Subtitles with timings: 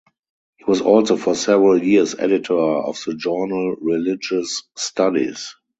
[0.57, 5.53] He was also for several years editor of the journal Religious Studies.